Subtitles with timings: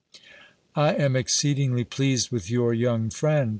[0.75, 3.49] I am exceedingly pleased with your young friend.